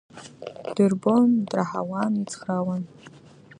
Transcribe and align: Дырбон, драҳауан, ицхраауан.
Дырбон, 0.75 1.29
драҳауан, 1.49 2.13
ицхраауан. 2.21 2.83